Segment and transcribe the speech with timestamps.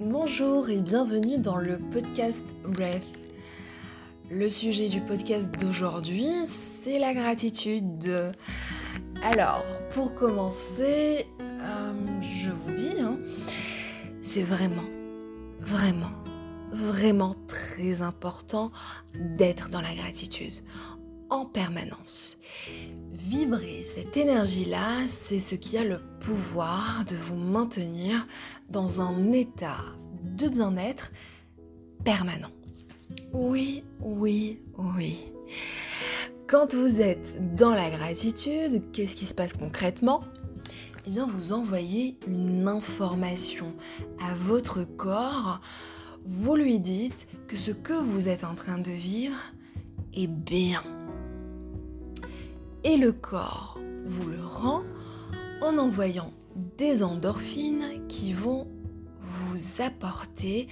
[0.00, 3.18] Bonjour et bienvenue dans le podcast Breath.
[4.30, 8.32] Le sujet du podcast d'aujourd'hui, c'est la gratitude.
[9.22, 13.18] Alors, pour commencer, euh, je vous dis, hein,
[14.22, 14.88] c'est vraiment,
[15.60, 16.12] vraiment,
[16.70, 18.72] vraiment très important
[19.36, 20.54] d'être dans la gratitude
[21.30, 22.36] en permanence.
[23.12, 28.26] Vibrer cette énergie-là, c'est ce qui a le pouvoir de vous maintenir
[28.68, 29.78] dans un état
[30.36, 31.12] de bien-être
[32.04, 32.50] permanent.
[33.32, 35.18] Oui, oui, oui.
[36.46, 40.22] Quand vous êtes dans la gratitude, qu'est-ce qui se passe concrètement?
[41.06, 43.74] Eh bien, vous envoyez une information
[44.20, 45.60] à votre corps.
[46.24, 49.38] Vous lui dites que ce que vous êtes en train de vivre
[50.14, 50.82] est bien
[52.84, 54.82] et le corps vous le rend
[55.62, 56.32] en envoyant
[56.76, 58.66] des endorphines qui vont
[59.20, 60.68] vous apporter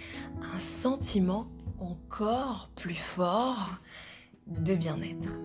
[0.55, 1.48] un sentiment
[1.79, 3.79] encore plus fort
[4.47, 5.41] de bien-être.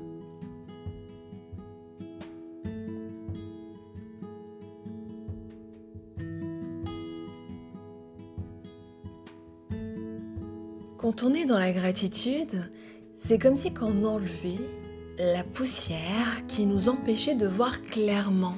[10.98, 12.72] Quand on est dans la gratitude,
[13.14, 14.58] c'est comme si qu'on enlevait
[15.18, 18.58] la poussière qui nous empêchait de voir clairement.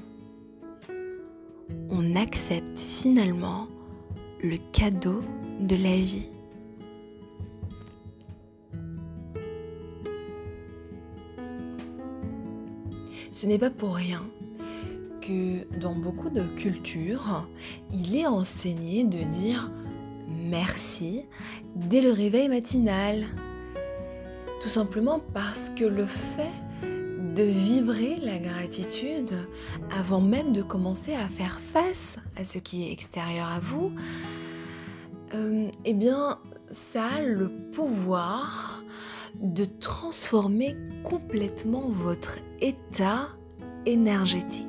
[1.90, 3.68] On accepte finalement
[4.44, 5.22] le cadeau
[5.60, 6.28] de la vie.
[13.32, 14.24] Ce n'est pas pour rien
[15.20, 17.50] que dans beaucoup de cultures,
[17.92, 19.72] il est enseigné de dire
[20.30, 21.26] merci
[21.76, 23.26] dès le réveil matinal.
[24.66, 26.50] Tout simplement parce que le fait
[27.36, 29.36] de vibrer la gratitude
[29.92, 33.92] avant même de commencer à faire face à ce qui est extérieur à vous,
[35.36, 36.40] euh, eh bien,
[36.72, 38.84] ça a le pouvoir
[39.40, 43.30] de transformer complètement votre état
[43.86, 44.66] énergétique.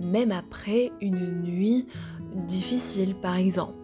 [0.00, 1.86] Même après une nuit
[2.34, 3.81] difficile, par exemple.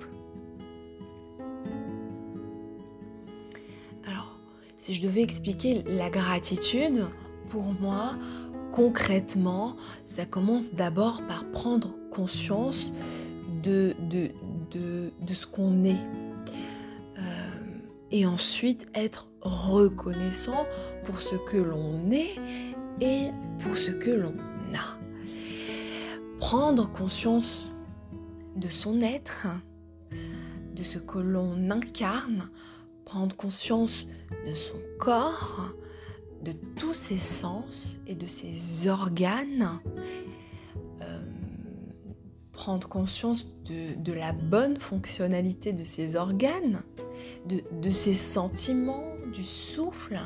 [4.79, 7.05] Si je devais expliquer la gratitude,
[7.51, 8.15] pour moi,
[8.71, 9.75] concrètement,
[10.05, 12.93] ça commence d'abord par prendre conscience
[13.65, 13.97] de,
[15.33, 15.97] ce qu'on est.
[17.19, 17.21] Euh,
[18.13, 20.65] et ensuite être reconnaissant
[21.05, 22.37] pour ce que l'on est
[23.01, 24.35] et pour ce que l'on
[24.75, 24.99] a.
[26.39, 27.73] Prendre conscience
[28.55, 29.49] de son être,
[30.77, 32.49] de ce que l'on incarne,
[33.09, 34.07] prendre conscience
[34.47, 35.75] de son corps,
[36.45, 39.81] de tous ses sens et de ses organes,
[41.01, 41.23] euh,
[42.53, 46.83] prendre conscience de, la bonne fonctionnalité de ses organes,
[47.47, 50.21] de, ses sentiments, du souffle,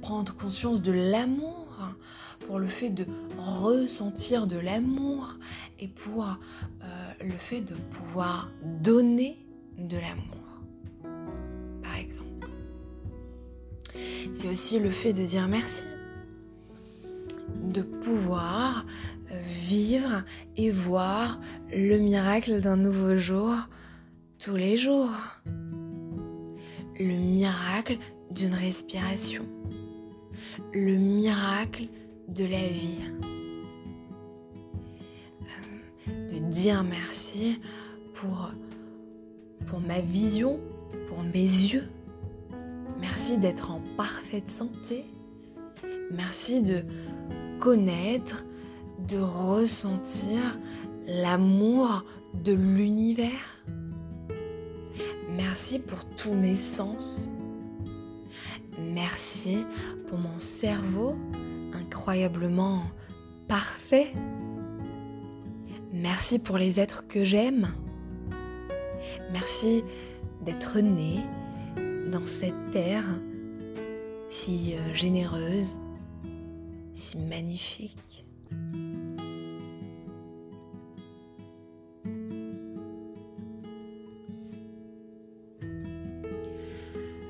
[0.00, 1.66] prendre conscience de l'amour,
[2.46, 3.06] pour le fait de
[3.38, 5.36] ressentir de l'amour
[5.80, 6.36] et pour euh,
[7.20, 9.44] le fait de pouvoir donner
[9.78, 10.39] de l'amour.
[14.32, 15.84] C'est aussi le fait de dire merci.
[17.62, 18.86] De pouvoir
[19.30, 20.24] euh, vivre
[20.56, 21.40] et voir
[21.72, 23.52] le miracle d'un nouveau jour
[24.38, 25.10] tous les jours.
[26.98, 27.98] Le miracle
[28.30, 29.46] d'une respiration.
[30.72, 31.86] Le miracle
[32.28, 33.04] de la vie.
[36.08, 37.60] Euh, de dire merci
[38.14, 38.50] pour,
[39.66, 40.60] pour ma vision,
[41.08, 41.88] pour mes yeux,
[43.38, 45.04] D'être en parfaite santé.
[46.10, 46.82] Merci de
[47.60, 48.44] connaître,
[49.06, 50.58] de ressentir
[51.06, 53.64] l'amour de l'univers.
[55.30, 57.30] Merci pour tous mes sens.
[58.78, 59.64] Merci
[60.08, 61.14] pour mon cerveau
[61.72, 62.82] incroyablement
[63.46, 64.12] parfait.
[65.92, 67.68] Merci pour les êtres que j'aime.
[69.32, 69.84] Merci
[70.44, 71.20] d'être né,
[72.10, 73.04] dans cette terre
[74.28, 75.78] si euh, généreuse,
[76.92, 78.24] si magnifique.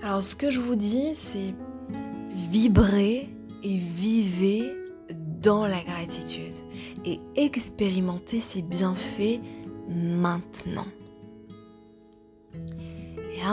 [0.02, 1.54] Alors ce que je vous dis, c'est
[2.30, 3.28] vibrer
[3.62, 4.74] et vivez
[5.40, 6.54] dans la gratitude
[7.04, 9.40] et expérimentez ces bienfaits
[9.88, 10.86] maintenant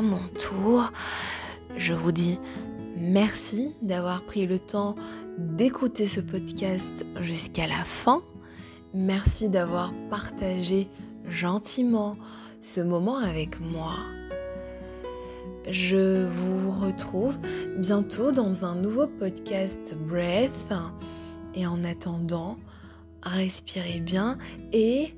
[0.01, 0.91] mon tour,
[1.75, 2.39] je vous dis
[2.97, 4.95] merci d'avoir pris le temps
[5.37, 8.21] d'écouter ce podcast jusqu'à la fin.
[8.93, 10.87] Merci d'avoir partagé
[11.27, 12.17] gentiment
[12.61, 13.95] ce moment avec moi.
[15.69, 17.37] Je vous retrouve
[17.77, 20.73] bientôt dans un nouveau podcast Breath.
[21.55, 22.57] Et en attendant,
[23.23, 24.37] respirez bien
[24.73, 25.09] et...